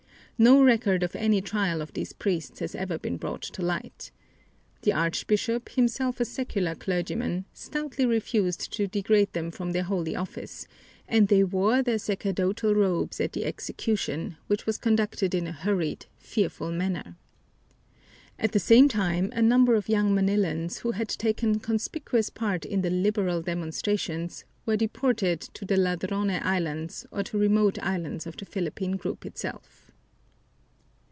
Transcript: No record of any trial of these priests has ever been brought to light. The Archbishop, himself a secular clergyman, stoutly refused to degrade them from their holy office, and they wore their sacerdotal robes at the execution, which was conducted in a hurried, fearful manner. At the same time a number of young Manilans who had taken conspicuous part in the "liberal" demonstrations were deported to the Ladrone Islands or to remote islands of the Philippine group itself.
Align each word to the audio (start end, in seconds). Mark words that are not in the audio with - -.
No 0.39 0.59
record 0.63 1.03
of 1.03 1.15
any 1.15 1.39
trial 1.39 1.83
of 1.83 1.93
these 1.93 2.13
priests 2.13 2.61
has 2.61 2.73
ever 2.73 2.97
been 2.97 3.17
brought 3.17 3.43
to 3.43 3.61
light. 3.61 4.09
The 4.81 4.91
Archbishop, 4.91 5.69
himself 5.69 6.19
a 6.19 6.25
secular 6.25 6.73
clergyman, 6.73 7.45
stoutly 7.53 8.07
refused 8.07 8.73
to 8.73 8.87
degrade 8.87 9.31
them 9.33 9.51
from 9.51 9.71
their 9.71 9.83
holy 9.83 10.15
office, 10.15 10.65
and 11.07 11.27
they 11.27 11.43
wore 11.43 11.83
their 11.83 11.99
sacerdotal 11.99 12.73
robes 12.73 13.21
at 13.21 13.33
the 13.33 13.45
execution, 13.45 14.35
which 14.47 14.65
was 14.65 14.79
conducted 14.79 15.35
in 15.35 15.45
a 15.45 15.51
hurried, 15.51 16.07
fearful 16.17 16.71
manner. 16.71 17.17
At 18.39 18.51
the 18.53 18.57
same 18.59 18.87
time 18.89 19.31
a 19.35 19.43
number 19.43 19.75
of 19.75 19.89
young 19.89 20.11
Manilans 20.15 20.79
who 20.79 20.89
had 20.93 21.09
taken 21.09 21.59
conspicuous 21.59 22.31
part 22.31 22.65
in 22.65 22.81
the 22.81 22.89
"liberal" 22.89 23.43
demonstrations 23.43 24.43
were 24.65 24.75
deported 24.75 25.41
to 25.41 25.65
the 25.65 25.77
Ladrone 25.77 26.31
Islands 26.43 27.05
or 27.11 27.21
to 27.21 27.37
remote 27.37 27.77
islands 27.83 28.25
of 28.25 28.35
the 28.37 28.45
Philippine 28.45 28.93
group 28.97 29.23
itself. 29.23 29.77